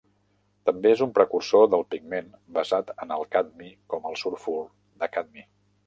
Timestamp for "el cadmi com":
3.19-4.13